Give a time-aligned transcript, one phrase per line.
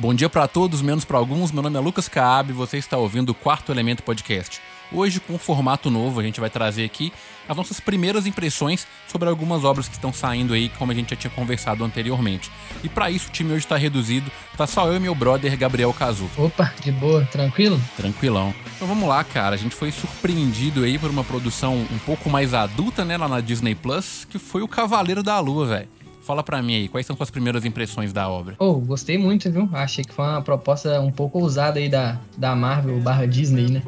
[0.00, 1.52] Bom dia para todos, menos para alguns.
[1.52, 4.58] Meu nome é Lucas Caab e você está ouvindo o Quarto Elemento Podcast.
[4.90, 7.12] Hoje, com um formato novo, a gente vai trazer aqui
[7.46, 11.16] as nossas primeiras impressões sobre algumas obras que estão saindo aí, como a gente já
[11.16, 12.50] tinha conversado anteriormente.
[12.82, 14.30] E para isso, o time hoje está reduzido.
[14.56, 16.30] Tá só eu e meu brother Gabriel Cazu.
[16.38, 17.78] Opa, de boa, tranquilo?
[17.94, 18.54] Tranquilão.
[18.76, 19.54] Então vamos lá, cara.
[19.54, 23.42] A gente foi surpreendido aí por uma produção um pouco mais adulta, né, lá na
[23.42, 25.99] Disney Plus, que foi o Cavaleiro da Lua, velho.
[26.30, 28.54] Fala pra mim aí, quais são suas primeiras impressões da obra?
[28.56, 29.68] Oh, gostei muito, viu?
[29.72, 33.82] Achei que foi uma proposta um pouco ousada aí da, da Marvel barra Disney, né?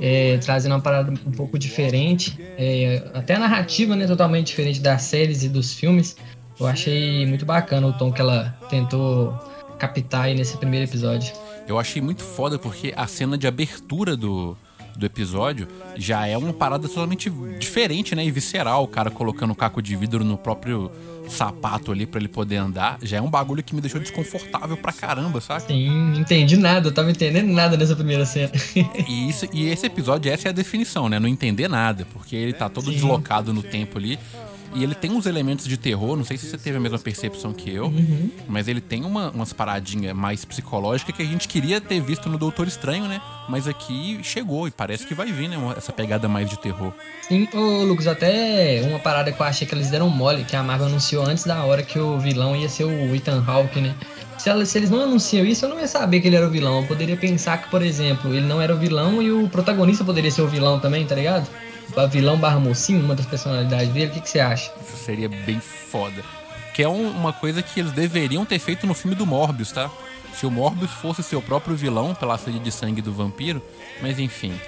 [0.00, 5.02] É, trazendo uma parada um pouco diferente, é, até a narrativa, né, totalmente diferente das
[5.02, 6.16] séries e dos filmes.
[6.58, 9.38] Eu achei muito bacana o tom que ela tentou
[9.78, 11.34] captar aí nesse primeiro episódio.
[11.68, 14.56] Eu achei muito foda porque a cena de abertura do,
[14.96, 18.24] do episódio já é uma parada totalmente diferente, né?
[18.24, 18.84] E visceral.
[18.84, 20.90] O cara colocando o caco de vidro no próprio
[21.28, 22.98] sapato ali para ele poder andar.
[23.02, 25.66] Já é um bagulho que me deixou desconfortável pra caramba, sabe?
[25.66, 26.88] Sim, não entendi nada.
[26.88, 28.52] Eu tava entendendo nada nessa primeira cena.
[29.08, 31.18] e, isso, e esse episódio, essa é a definição, né?
[31.18, 32.06] Não entender nada.
[32.12, 32.92] Porque ele tá todo Sim.
[32.92, 34.18] deslocado no tempo ali.
[34.74, 37.52] E ele tem uns elementos de terror, não sei se você teve a mesma percepção
[37.52, 38.30] que eu, uhum.
[38.48, 42.38] mas ele tem uma, umas paradinhas mais psicológicas que a gente queria ter visto no
[42.38, 43.20] Doutor Estranho, né?
[43.48, 45.56] Mas aqui chegou e parece que vai vir, né?
[45.76, 46.92] Essa pegada mais de terror.
[47.28, 50.62] Sim, ô Lucas, até uma parada que eu achei que eles deram mole, que a
[50.62, 53.94] Marvel anunciou antes da hora que o vilão ia ser o Ethan Hawke, né?
[54.38, 56.50] Se, ela, se, eles não anunciam isso, eu não ia saber que ele era o
[56.50, 56.80] vilão.
[56.80, 60.30] Eu poderia pensar que, por exemplo, ele não era o vilão e o protagonista poderia
[60.32, 61.46] ser o vilão também, tá ligado?
[62.10, 64.72] Vilão barra mocinho, uma das personalidades dele, o que, que você acha?
[64.80, 66.22] Isso seria bem foda.
[66.74, 69.90] Que é um, uma coisa que eles deveriam ter feito no filme do Morbius, tá?
[70.34, 73.62] Se o Morbius fosse seu próprio vilão pela sede de sangue do vampiro,
[74.00, 74.58] mas enfim.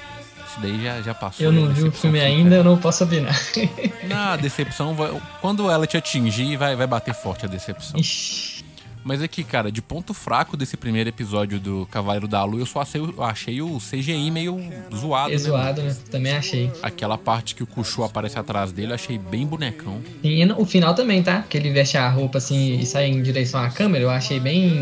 [0.46, 1.46] Isso daí já, já passou.
[1.46, 2.30] Eu não vi o filme fica...
[2.30, 3.34] ainda, eu não posso opinar.
[4.04, 5.10] Não, a decepção vai.
[5.40, 7.98] Quando ela te atingir, vai, vai bater forte a decepção.
[7.98, 8.63] Ixi.
[9.04, 12.80] Mas é cara, de ponto fraco desse primeiro episódio do Cavaleiro da Lua, eu só
[12.80, 14.58] achei, eu achei o CGI meio
[14.94, 15.32] zoado.
[15.32, 15.94] É zoado, né?
[16.10, 16.70] Também achei.
[16.82, 20.00] Aquela parte que o Cuxu aparece atrás dele, eu achei bem bonecão.
[20.22, 21.42] E o final também, tá?
[21.42, 24.72] Que ele veste a roupa assim e sai em direção à câmera, eu achei bem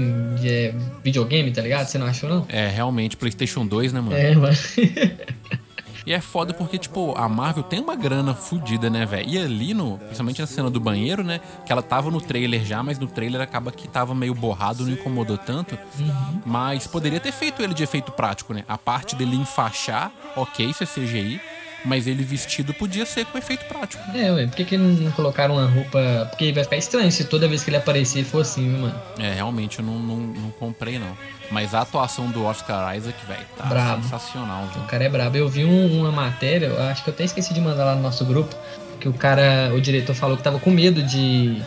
[0.44, 1.86] é, videogame, tá ligado?
[1.86, 2.46] Você não achou, não?
[2.48, 4.16] É, realmente, PlayStation 2, né, mano?
[4.16, 4.56] É, mano.
[6.06, 9.28] E é foda porque, tipo, a Marvel tem uma grana fodida, né, velho?
[9.28, 11.40] E ali, no, principalmente na cena do banheiro, né?
[11.64, 14.92] Que ela tava no trailer já, mas no trailer acaba que tava meio borrado, não
[14.92, 15.78] incomodou tanto.
[15.98, 16.42] Uhum.
[16.44, 18.64] Mas poderia ter feito ele de efeito prático, né?
[18.68, 21.40] A parte dele enfaixar, ok, isso é CGI.
[21.84, 24.02] Mas ele vestido podia ser com efeito prático.
[24.12, 24.26] Né?
[24.26, 26.26] É, ué, por que, que não colocaram uma roupa.
[26.30, 29.02] Porque vai ficar estranho se toda vez que ele aparecer for assim, viu, mano?
[29.18, 31.16] É, realmente eu não, não, não comprei, não.
[31.50, 34.02] Mas a atuação do Oscar Isaac, velho, tá brabo.
[34.02, 34.82] sensacional, viu?
[34.82, 35.36] O cara é brabo.
[35.36, 38.02] Eu vi um, uma matéria, eu acho que eu até esqueci de mandar lá no
[38.02, 38.54] nosso grupo,
[38.98, 41.60] que o cara, o diretor falou que tava com medo de.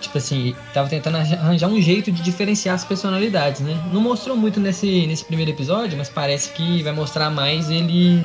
[0.00, 3.78] Tipo assim, tava tentando arranjar um jeito de diferenciar as personalidades, né?
[3.92, 8.24] Não mostrou muito nesse, nesse primeiro episódio, mas parece que vai mostrar mais ele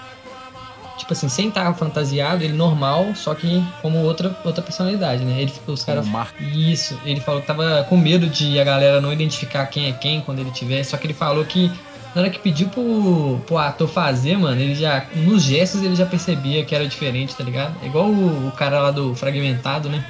[0.98, 5.42] tipo assim, sem estar fantasiado, ele normal, só que como outra, outra personalidade, né?
[5.42, 6.08] Ele, os caras.
[6.40, 10.22] Isso, ele falou que tava com medo de a galera não identificar quem é quem
[10.22, 11.72] quando ele tiver, só que ele falou que
[12.16, 15.06] na hora que pediu pro, pro ator fazer, mano, ele já.
[15.14, 17.76] Nos gestos ele já percebia que era diferente, tá ligado?
[17.84, 20.04] É igual o, o cara lá do Fragmentado, né?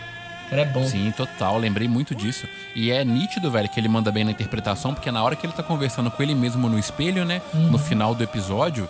[0.46, 0.84] O cara é bom.
[0.84, 1.58] Sim, total.
[1.58, 2.48] Lembrei muito disso.
[2.76, 5.54] E é nítido, velho, que ele manda bem na interpretação, porque na hora que ele
[5.54, 7.42] tá conversando com ele mesmo no espelho, né?
[7.52, 7.72] Uhum.
[7.72, 8.88] No final do episódio,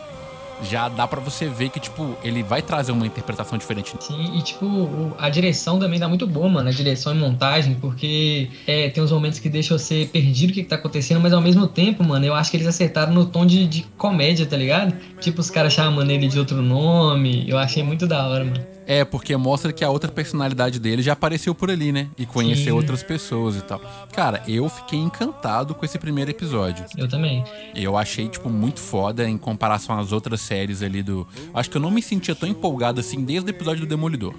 [0.64, 3.96] já dá para você ver que, tipo, ele vai trazer uma interpretação diferente.
[4.00, 6.70] Sim, e, tipo, a direção também dá muito boa, mano.
[6.70, 10.64] A direção e montagem, porque é, tem uns momentos que deixam você perdido o que,
[10.64, 13.46] que tá acontecendo, mas ao mesmo tempo, mano, eu acho que eles acertaram no tom
[13.46, 14.96] de, de comédia, tá ligado?
[15.20, 17.46] Tipo, os caras chamando ele de outro nome.
[17.48, 18.76] Eu achei muito da hora, mano.
[18.88, 22.08] É, porque mostra que a outra personalidade dele já apareceu por ali, né?
[22.18, 23.82] E conhecer outras pessoas e tal.
[24.12, 26.86] Cara, eu fiquei encantado com esse primeiro episódio.
[26.96, 27.44] Eu também.
[27.74, 31.28] Eu achei, tipo, muito foda em comparação às outras séries ali do.
[31.54, 34.36] Acho que eu não me sentia tão empolgado assim desde o episódio do Demolidor.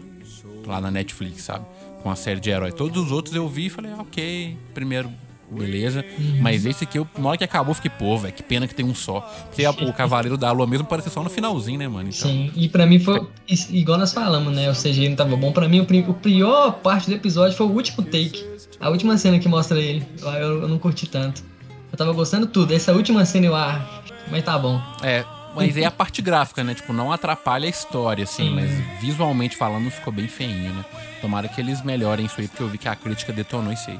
[0.66, 1.64] Lá na Netflix, sabe?
[2.02, 2.72] Com a série de herói.
[2.72, 5.10] Todos os outros eu vi e falei, ah, ok, primeiro
[5.50, 6.04] beleza.
[6.18, 6.38] Uhum.
[6.40, 8.74] Mas esse aqui, eu, na hora que acabou, eu fiquei, pô, velho, que pena que
[8.74, 9.20] tem um só.
[9.46, 12.08] Porque a, o Cavaleiro da Lua mesmo parece só no finalzinho, né, mano?
[12.08, 12.30] Então...
[12.30, 13.26] Sim, e pra mim foi
[13.70, 14.70] igual nós falamos, né?
[14.70, 15.52] O CGI não tava bom.
[15.52, 18.44] Pra mim, o, o pior parte do episódio foi o último take.
[18.80, 20.06] A última cena que mostra ele.
[20.22, 21.42] Eu, eu não curti tanto.
[21.92, 22.74] Eu tava gostando tudo.
[22.74, 24.80] Essa última cena eu, ah, mas tá bom.
[25.02, 25.24] É,
[25.56, 26.74] mas é a parte gráfica, né?
[26.74, 28.54] Tipo, não atrapalha a história, assim, Sim.
[28.54, 28.70] mas
[29.00, 30.84] visualmente falando ficou bem feinho, né?
[31.22, 33.98] Tomara que eles melhorem isso aí, porque eu vi que a crítica detonou isso aí.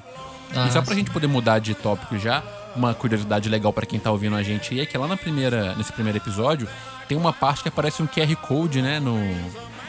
[0.54, 1.00] Ah, e só pra sim.
[1.00, 2.42] gente poder mudar de tópico já,
[2.74, 5.74] uma curiosidade legal para quem tá ouvindo a gente aí é que lá na primeira,
[5.74, 6.68] nesse primeiro episódio
[7.08, 9.18] tem uma parte que aparece um QR Code, né, no,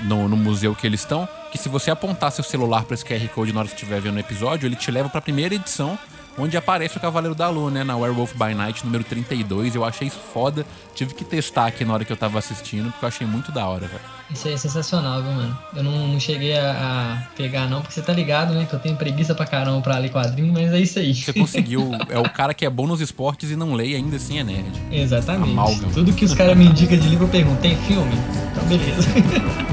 [0.01, 3.27] no, no museu que eles estão, que se você apontar seu celular para esse QR
[3.30, 5.98] Code na hora que estiver vendo o episódio, ele te leva para a primeira edição
[6.38, 7.84] onde aparece o Cavaleiro da Lua, né?
[7.84, 9.75] Na Werewolf by Night número 32.
[9.75, 10.66] Eu achei isso foda.
[10.94, 13.66] Tive que testar aqui na hora que eu tava assistindo, porque eu achei muito da
[13.68, 14.01] hora, velho.
[14.30, 15.57] Isso aí é sensacional, viu, mano?
[15.75, 18.66] Eu não, não cheguei a, a, pegar, não, porque você tá ligado, né?
[18.69, 21.16] Que eu tenho preguiça pra caramba pra ler quadrinho, mas é isso aí.
[21.16, 21.92] Você conseguiu.
[22.10, 24.81] é o cara que é bom nos esportes e não lê, ainda assim é nerd.
[24.92, 25.51] Exatamente.
[25.51, 25.94] Amálgama.
[25.94, 28.13] Tudo que os caras me indicam de livro eu pergunto: tem filme?
[28.51, 29.07] Então, beleza.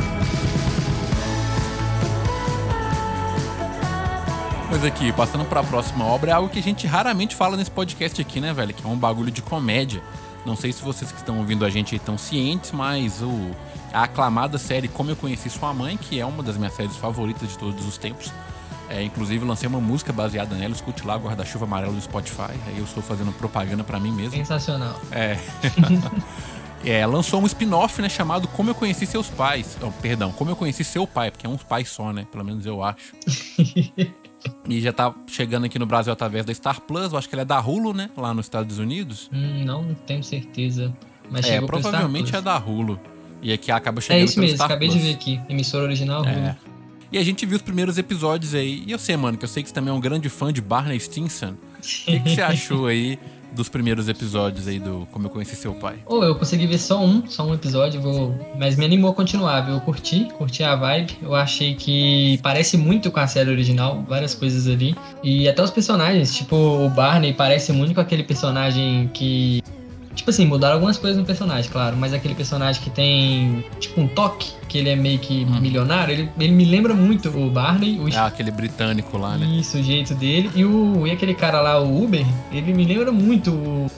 [4.74, 7.70] Mas aqui, passando para a próxima obra, é algo que a gente raramente fala nesse
[7.70, 8.74] podcast aqui, né, velho?
[8.74, 10.02] Que é um bagulho de comédia.
[10.44, 13.52] Não sei se vocês que estão ouvindo a gente estão cientes, mas o,
[13.94, 17.50] a aclamada série Como Eu Conheci Sua Mãe, que é uma das minhas séries favoritas
[17.50, 18.34] de todos os tempos.
[18.90, 22.54] É, inclusive, lancei uma música baseada nela, escute lá, Guarda-Chuva Amarelo do Spotify.
[22.66, 24.32] Aí eu estou fazendo propaganda para mim mesmo.
[24.32, 25.00] Sensacional.
[25.12, 25.38] É.
[26.84, 29.78] é lançou um spin-off, né, chamado Como Eu Conheci Seus Pais.
[29.84, 32.26] Oh, perdão, Como Eu Conheci Seu Pai, porque é um pai só, né?
[32.32, 33.14] Pelo menos eu acho.
[34.68, 37.42] E já tá chegando aqui no Brasil através da Star Plus, eu acho que ele
[37.42, 38.10] é da Hulu, né?
[38.16, 39.30] Lá nos Estados Unidos.
[39.34, 40.94] Hum, não tenho certeza.
[41.30, 43.00] Mas é, provavelmente é da Hulu.
[43.42, 45.02] E aqui acaba chegando É isso mesmo, Star acabei Plus.
[45.02, 45.40] de ver aqui.
[45.50, 46.32] Emissora original, é.
[46.32, 46.56] Hulu.
[47.12, 48.84] E a gente viu os primeiros episódios aí.
[48.88, 50.62] E eu sei, mano, que eu sei que você também é um grande fã de
[50.62, 51.54] Barney Stinson.
[51.54, 53.20] O que, que você achou aí
[53.56, 55.98] dos primeiros episódios aí do Como Eu Conheci Seu Pai?
[56.06, 58.36] Oh, eu consegui ver só um, só um episódio, vou...
[58.58, 59.76] mas me animou a continuar, viu?
[59.76, 61.18] Eu curti, curti a vibe.
[61.22, 64.96] Eu achei que parece muito com a série original, várias coisas ali.
[65.24, 69.62] E até os personagens, tipo, o Barney parece muito com aquele personagem que
[70.16, 74.08] Tipo assim, mudaram algumas coisas no personagem, claro, mas aquele personagem que tem, tipo, um
[74.08, 75.62] toque, que ele é meio que hum.
[75.62, 78.00] milionário, ele, ele me lembra muito o Barney.
[78.00, 78.08] O...
[78.18, 79.46] Ah, aquele britânico lá, né?
[79.46, 80.50] Isso, o jeito dele.
[80.56, 83.92] E, o, e aquele cara lá, o Uber, ele me lembra muito o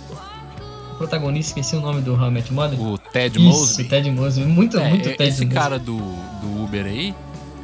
[0.97, 2.81] protagonista, esqueci o nome do How I Mother.
[2.81, 3.83] O Ted Mosby.
[3.83, 4.43] o Ted Mosby.
[4.43, 7.15] Muito, é, muito Ted Esse cara do, do Uber aí,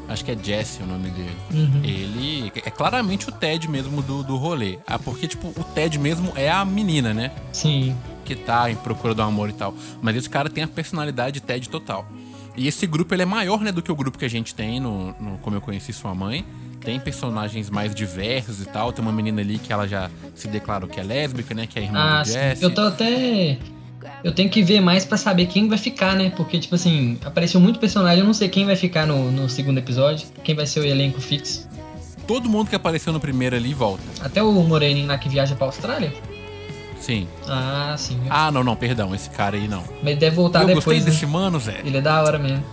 [0.08, 1.38] acho que é Jesse o nome dele.
[1.54, 1.82] Uhum.
[1.84, 4.80] Ele é claramente o Ted mesmo do, do rolê.
[4.88, 7.32] Ah, porque, tipo, o Ted mesmo é a menina, né?
[7.52, 7.94] Sim
[8.24, 9.74] que tá em procura do amor e tal.
[10.02, 12.08] Mas esse cara tem a personalidade TED total.
[12.56, 14.80] E esse grupo ele é maior né, do que o grupo que a gente tem
[14.80, 16.46] no, no Como Eu Conheci Sua Mãe.
[16.82, 18.92] Tem personagens mais diversos e tal.
[18.92, 21.68] Tem uma menina ali que ela já se declarou que é lésbica, né?
[21.68, 22.64] Que é a irmã ah, do Jesse.
[22.64, 23.58] Eu tô até.
[24.24, 26.32] Eu tenho que ver mais para saber quem vai ficar, né?
[26.32, 29.78] Porque, tipo assim, apareceu muito personagem, eu não sei quem vai ficar no, no segundo
[29.78, 31.70] episódio, quem vai ser o elenco fixo.
[32.26, 34.04] Todo mundo que apareceu no primeiro ali volta.
[34.22, 36.12] Até o Moreninho lá que viaja pra Austrália?
[37.02, 37.28] Sim.
[37.48, 38.18] Ah, sim.
[38.30, 39.84] Ah, não, não, perdão, esse cara aí não.
[40.04, 40.86] Mas deve voltar eu depois.
[40.86, 41.06] Eu gostei né?
[41.06, 41.82] desse mano, Zé.
[41.84, 42.64] Ele é da hora mesmo.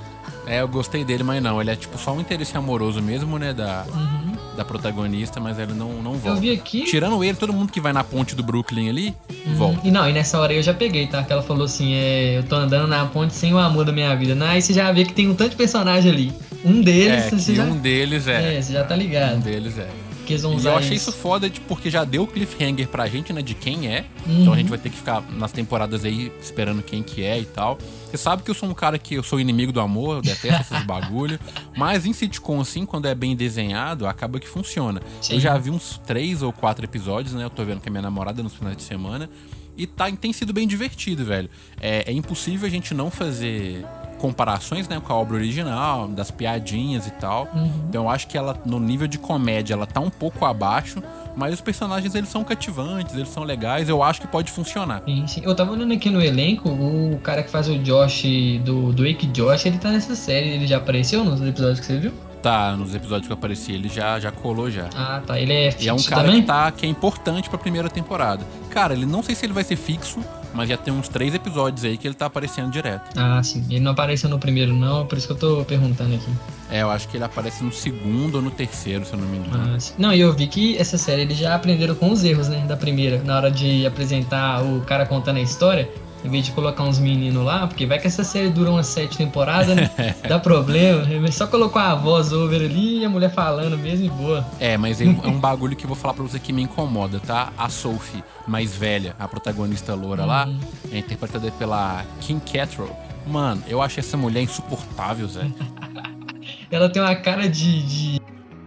[0.46, 1.60] É, eu gostei dele, mas não.
[1.60, 3.52] Ele é tipo só um interesse amoroso mesmo, né?
[3.52, 4.32] Da, uhum.
[4.56, 6.38] da protagonista, mas ele não, não volta.
[6.38, 6.84] Eu vi aqui.
[6.84, 9.14] Tirando ele, todo mundo que vai na ponte do Brooklyn ali,
[9.46, 9.54] uhum.
[9.54, 9.86] volta.
[9.86, 11.22] E não, e nessa hora eu já peguei, tá?
[11.22, 14.14] Que ela falou assim: é, eu tô andando na ponte sem o amor da minha
[14.14, 14.34] vida.
[14.34, 16.32] Não, aí você já vê que tem um tanto de personagem ali.
[16.64, 17.26] Um deles.
[17.26, 17.64] É, você já...
[17.64, 18.56] um deles é.
[18.56, 19.36] É, você já tá ligado.
[19.36, 19.88] Um deles é
[20.34, 20.70] usar.
[20.70, 23.42] E eu achei isso, foda de, porque já deu o cliffhanger pra gente, né?
[23.42, 24.04] De quem é.
[24.26, 24.42] Uhum.
[24.42, 27.44] Então a gente vai ter que ficar nas temporadas aí esperando quem que é e
[27.44, 27.78] tal.
[28.08, 30.74] Você sabe que eu sou um cara que eu sou inimigo do amor, eu detesto
[30.74, 31.38] esses bagulho.
[31.76, 35.02] Mas em sitcom, assim, quando é bem desenhado, acaba que funciona.
[35.20, 35.34] Sim.
[35.34, 37.44] Eu já vi uns três ou quatro episódios, né?
[37.44, 39.28] Eu tô vendo com a minha namorada nos finais de semana.
[39.76, 41.48] E tá, tem sido bem divertido, velho.
[41.80, 43.86] É, é impossível a gente não fazer
[44.18, 47.48] comparações né, com a obra original, das piadinhas e tal.
[47.54, 47.70] Uhum.
[47.88, 51.02] Então eu acho que ela, no nível de comédia, ela tá um pouco abaixo,
[51.36, 55.02] mas os personagens eles são cativantes, eles são legais, eu acho que pode funcionar.
[55.04, 55.40] Sim, sim.
[55.44, 58.24] Eu tava olhando aqui no elenco, o cara que faz o Josh
[58.64, 61.98] do, do Wake Josh, ele tá nessa série, ele já apareceu nos episódios que você
[61.98, 62.12] viu?
[62.42, 64.88] Tá, nos episódios que eu apareci, ele já, já colou já.
[64.94, 65.38] Ah, tá.
[65.38, 66.40] Ele é fixo E é um cara também?
[66.40, 68.44] que, tá, que é importante pra primeira temporada.
[68.70, 70.20] Cara, ele não sei se ele vai ser fixo,
[70.54, 73.10] mas já tem uns três episódios aí que ele tá aparecendo direto.
[73.16, 73.64] Ah, sim.
[73.68, 76.30] Ele não apareceu no primeiro, não, por isso que eu tô perguntando aqui.
[76.70, 79.38] É, eu acho que ele aparece no segundo ou no terceiro, se eu não me
[79.38, 79.74] engano.
[79.74, 79.94] Ah, sim.
[79.98, 82.76] Não, e eu vi que essa série eles já aprenderam com os erros, né, da
[82.76, 83.22] primeira.
[83.22, 85.88] Na hora de apresentar o cara contando a história,
[86.24, 89.16] em vez de colocar uns meninos lá, porque vai que essa série dura umas sete
[89.16, 89.90] temporadas, né?
[90.28, 91.06] Dá problema.
[91.30, 94.46] Só colocou a voz over ali e a mulher falando mesmo e boa.
[94.58, 97.52] É, mas é um bagulho que eu vou falar pra você que me incomoda, tá?
[97.56, 100.28] A Sophie, mais velha, a protagonista loura uhum.
[100.28, 100.48] lá,
[100.90, 102.96] é interpretada pela Kim Cattrall.
[103.26, 105.46] Mano, eu acho essa mulher insuportável, Zé.
[106.70, 108.20] Ela tem uma cara de, de.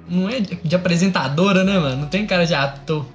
[0.08, 2.01] Não é de apresentadora, né, mano?
[2.01, 3.05] Não tem cara de ator.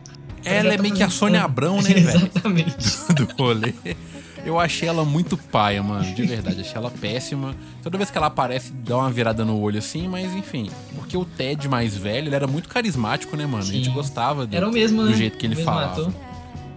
[0.45, 2.09] Ela, é meio que a Sônia Abrão, né, velho?
[2.09, 3.15] Exatamente.
[3.15, 3.75] Do rolê.
[4.47, 6.05] Eu achei ela muito paia, mano.
[6.15, 7.53] De verdade, achei ela péssima.
[7.83, 10.71] Toda vez que ela aparece, dá uma virada no olho assim, mas enfim.
[10.95, 13.65] Porque o Ted mais velho, ele era muito carismático, né, mano?
[13.65, 13.71] Sim.
[13.71, 15.17] A gente gostava do, era o mesmo, do né?
[15.17, 16.01] jeito que ele falava.
[16.01, 16.13] Ator.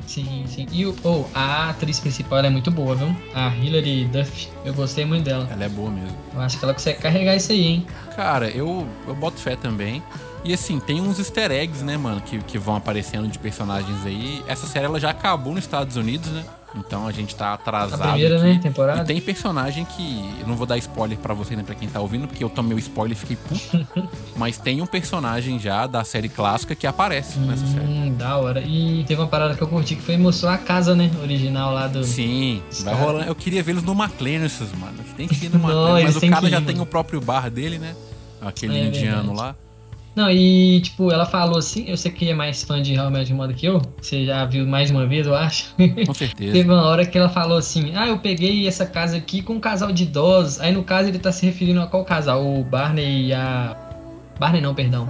[0.08, 0.66] Sim, sim.
[0.72, 3.16] E oh, a atriz principal é muito boa, viu?
[3.36, 4.50] A Hilary Duff.
[4.66, 5.48] Eu gostei muito dela.
[5.52, 6.18] Ela é boa mesmo.
[6.34, 7.88] Eu acho que ela consegue carregar isso aí, hein?
[8.16, 10.02] Cara, eu, eu boto fé também.
[10.44, 14.44] E assim, tem uns easter eggs, né, mano, que, que vão aparecendo de personagens aí.
[14.48, 16.44] Essa série ela já acabou nos Estados Unidos, né?
[16.76, 18.02] Então a gente tá atrasado.
[18.02, 18.46] A primeira, aqui.
[18.46, 19.02] né, temporada.
[19.02, 20.34] E tem personagem que.
[20.40, 22.76] Eu não vou dar spoiler para você, nem pra quem tá ouvindo, porque eu tomei
[22.76, 23.88] o spoiler e fiquei puto.
[24.38, 27.86] mas tem um personagem já da série clássica que aparece hum, nessa série.
[27.86, 28.62] Hum, da hora.
[28.62, 31.10] E teve uma parada que eu curti que foi mostrar a casa, né?
[31.22, 32.04] Original lá do.
[32.04, 33.26] Sim, vai rolando.
[33.26, 35.00] Eu queria vê-los no McLean's, mano.
[35.18, 36.16] Tem que ir no McLean's.
[36.16, 36.84] mas o cara já ir, tem mano.
[36.84, 37.96] o próprio bar dele, né?
[38.42, 39.38] Aquele é, indiano verdade.
[39.38, 39.56] lá.
[40.16, 43.34] Não, e tipo, ela falou assim, eu sei que é mais fã de Real Magic
[43.34, 45.74] Moda que eu, você já viu mais uma vez, eu acho.
[46.06, 46.52] Com certeza.
[46.52, 49.60] Teve uma hora que ela falou assim, ah, eu peguei essa casa aqui com um
[49.60, 50.60] casal de idosos.
[50.60, 52.46] Aí no caso ele tá se referindo a qual casal?
[52.46, 53.78] O Barney e a.
[54.40, 55.10] Barney não, perdão.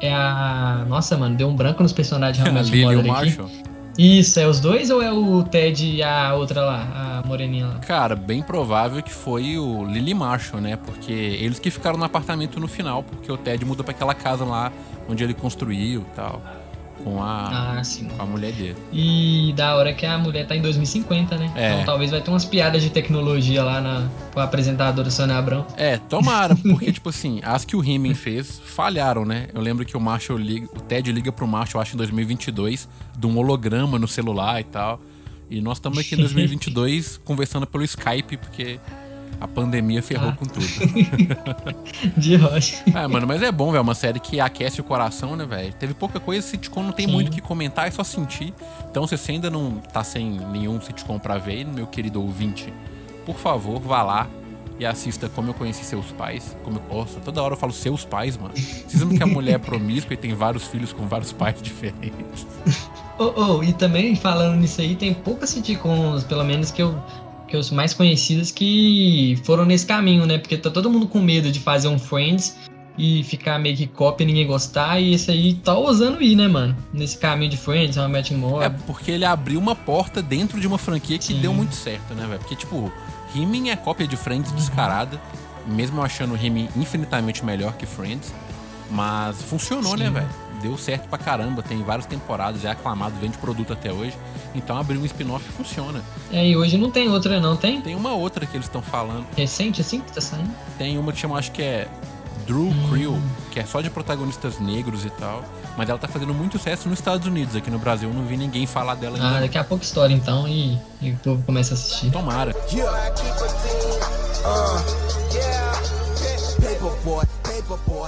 [0.00, 0.84] É a.
[0.88, 3.08] Nossa, mano, deu um branco nos personagens Real Magic Moda aqui.
[3.08, 3.71] Marshall.
[3.98, 7.78] Isso, é os dois ou é o Ted e a outra lá, a moreninha lá?
[7.80, 10.76] Cara, bem provável que foi o Lily Marshall, né?
[10.76, 14.44] Porque eles que ficaram no apartamento no final, porque o Ted mudou para aquela casa
[14.44, 14.72] lá
[15.08, 16.40] onde ele construiu e tal
[17.04, 17.82] com a, ah,
[18.16, 18.76] com a mulher dele.
[18.92, 21.52] E da hora que a mulher tá em 2050, né?
[21.54, 21.72] É.
[21.72, 25.66] Então talvez vai ter umas piadas de tecnologia lá na, com a apresentadora Sônia Abrão.
[25.76, 29.48] É, tomara, porque, tipo assim, as que o Riemann fez falharam, né?
[29.52, 33.26] Eu lembro que o Marshall liga, o Ted liga pro Marshall, acho, em 2022, de
[33.26, 35.00] um holograma no celular e tal.
[35.50, 38.78] E nós estamos aqui em 2022 conversando pelo Skype, porque
[39.40, 40.36] a pandemia ferrou ah.
[40.36, 40.66] com tudo.
[42.16, 42.82] de rocha.
[42.94, 43.82] É, mano, mas é bom, velho.
[43.82, 45.72] Uma série que aquece o coração, né, velho?
[45.74, 47.12] Teve pouca coisa, sitcom não tem Sim.
[47.12, 48.54] muito o que comentar, é só sentir.
[48.90, 52.72] Então, se você ainda não tá sem nenhum sitcom pra ver, meu querido ouvinte,
[53.26, 54.28] por favor, vá lá
[54.78, 56.56] e assista Como Eu Conheci Seus Pais.
[56.64, 58.54] Como eu, nossa, toda hora eu falo seus pais, mano.
[58.54, 62.46] Vocês lembram que a mulher é promíscua e tem vários filhos com vários pais diferentes.
[63.18, 66.98] Oh, oh, e também falando nisso aí, tem poucas sitcoms, pelo menos que eu
[67.52, 70.38] que os mais conhecidos que foram nesse caminho, né?
[70.38, 72.56] Porque tá todo mundo com medo de fazer um Friends
[72.96, 74.98] e ficar meio que cópia e ninguém gostar.
[74.98, 76.74] E esse aí tá ousando ir, né, mano?
[76.94, 78.64] Nesse caminho de Friends, uma Match More.
[78.64, 81.40] É porque ele abriu uma porta dentro de uma franquia que Sim.
[81.40, 82.38] deu muito certo, né, velho?
[82.38, 82.90] Porque, tipo,
[83.34, 84.56] Rimming é cópia de Friends uhum.
[84.56, 85.20] descarada.
[85.66, 88.32] Mesmo achando o Rimming infinitamente melhor que Friends.
[88.90, 90.10] Mas funcionou, né, Sim.
[90.10, 90.51] né, velho?
[90.62, 94.16] Deu certo pra caramba, tem várias temporadas, é aclamado, vende produto até hoje.
[94.54, 96.00] Então abrir um spin-off funciona.
[96.32, 97.80] É, e hoje não tem outra, não, tem?
[97.80, 99.26] Tem uma outra que eles estão falando.
[99.36, 100.50] Recente assim que tá saindo?
[100.78, 101.88] Tem uma que chama, acho que é
[102.46, 102.88] Drew hum.
[102.90, 103.18] Creel,
[103.50, 105.44] que é só de protagonistas negros e tal.
[105.76, 107.56] Mas ela tá fazendo muito sucesso nos Estados Unidos.
[107.56, 109.38] Aqui no Brasil eu não vi ninguém falar dela ainda.
[109.38, 112.10] Ah, daqui a pouco história então e, e o povo começa a assistir.
[112.10, 112.54] Tomara.
[112.70, 113.12] Yeah.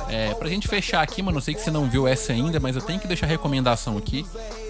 [0.09, 2.77] É, pra gente fechar aqui, mano, eu sei que você não viu essa ainda, mas
[2.77, 4.27] eu tenho que deixar recomendação aqui.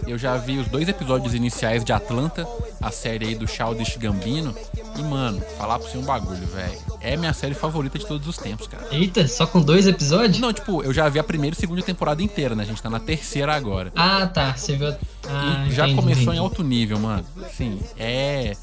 [0.07, 2.47] Eu já vi os dois episódios iniciais de Atlanta,
[2.81, 4.55] a série aí do Childish Gambino.
[4.97, 6.79] E, mano, falar pra você um bagulho, velho.
[7.01, 8.87] É minha série favorita de todos os tempos, cara.
[8.91, 10.39] Eita, só com dois episódios?
[10.39, 12.63] Não, tipo, eu já vi a primeira e segunda temporada inteira, né?
[12.63, 13.93] A gente tá na terceira agora.
[13.97, 14.55] Ah, tá.
[14.57, 14.95] Você viu.
[15.29, 16.37] Ah, já entendi, começou entendi.
[16.37, 17.25] em alto nível, mano.
[17.53, 18.55] Sim, é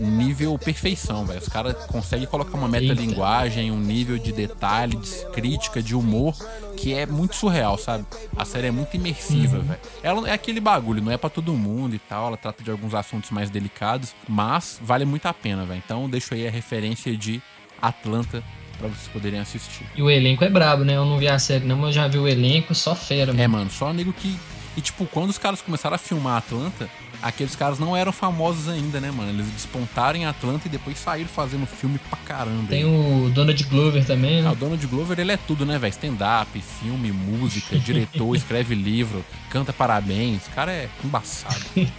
[0.00, 1.40] nível perfeição, velho.
[1.40, 6.34] Os caras conseguem colocar uma metalinguagem, um nível de detalhes, crítica, de humor
[6.76, 8.04] que é muito surreal, sabe?
[8.36, 9.62] A série é muito imersiva, uhum.
[9.62, 9.80] velho.
[10.02, 12.94] Ela é aquele bagulho, não é para todo mundo e tal, ela trata de alguns
[12.94, 15.80] assuntos mais delicados, mas vale muito a pena, velho.
[15.84, 17.40] Então deixo aí a referência de
[17.80, 18.42] Atlanta
[18.78, 19.86] para vocês poderem assistir.
[19.94, 20.96] E o elenco é brabo, né?
[20.96, 23.42] Eu não vi a série, não, mas eu já vi o elenco, só fera, mano.
[23.42, 24.36] É, mano, só nego que.
[24.76, 26.88] E tipo, quando os caras começaram a filmar Atlanta,
[27.22, 29.30] aqueles caras não eram famosos ainda, né, mano?
[29.30, 32.68] Eles despontaram em Atlanta e depois saíram fazendo filme pra caramba.
[32.68, 34.48] Tem o Donald Glover também, né?
[34.48, 35.90] Ah, o Donald Glover, ele é tudo, né, velho?
[35.92, 40.46] Stand-up, filme, música, diretor, escreve livro, canta parabéns.
[40.46, 41.64] O cara é embaçado.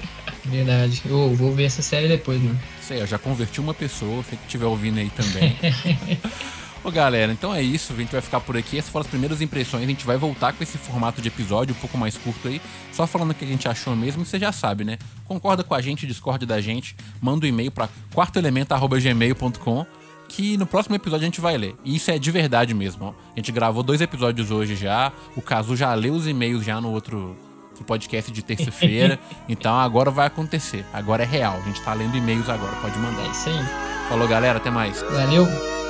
[0.46, 1.02] Verdade.
[1.06, 2.60] Eu vou ver essa série depois, mano.
[2.82, 5.58] Sei, eu já converti uma pessoa, se estiver ouvindo aí também.
[6.84, 8.78] Ô galera, então é isso, a gente vai ficar por aqui.
[8.78, 9.84] Essas foram as primeiras impressões.
[9.84, 12.62] A gente vai voltar com esse formato de episódio um pouco mais curto aí,
[12.92, 14.26] só falando o que a gente achou mesmo.
[14.26, 14.98] Você já sabe, né?
[15.26, 19.86] Concorda com a gente, discorde da gente, manda um e-mail para quartoelemento@gmail.com
[20.28, 21.76] que no próximo episódio a gente vai ler.
[21.86, 23.06] E isso é de verdade mesmo.
[23.06, 23.10] Ó.
[23.10, 25.12] A gente gravou dois episódios hoje já.
[25.36, 27.38] O Caso já leu os e-mails já no outro
[27.86, 29.20] podcast de terça-feira.
[29.48, 30.86] então agora vai acontecer.
[30.92, 31.58] Agora é real.
[31.58, 32.76] A gente tá lendo e-mails agora.
[32.78, 33.26] Pode mandar.
[33.26, 34.10] É isso aí.
[34.10, 34.58] Falou, galera.
[34.58, 35.02] Até mais.
[35.02, 35.83] Valeu.